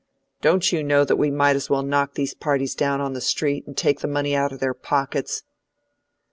[0.41, 3.67] Don't you know that we might as well knock these parties down on the street,
[3.67, 5.43] and take the money out of their pockets?"